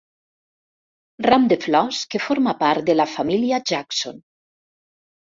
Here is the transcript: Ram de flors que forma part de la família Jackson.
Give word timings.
Ram 1.25 1.43
de 1.51 1.57
flors 1.65 1.99
que 2.13 2.21
forma 2.29 2.53
part 2.63 2.87
de 2.89 2.97
la 2.97 3.07
família 3.13 3.61
Jackson. 3.73 4.19